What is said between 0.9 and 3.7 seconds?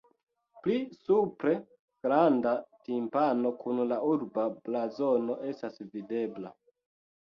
supre granda timpano